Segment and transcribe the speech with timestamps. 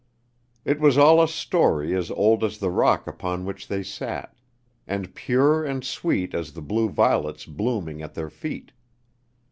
[0.65, 4.35] It was all a story as old as the rock upon which they sat,
[4.87, 8.71] and pure and sweet as the blue violets blooming at their feet.